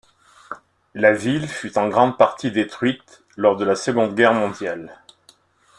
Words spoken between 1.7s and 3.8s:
en grande partie détruite lors de la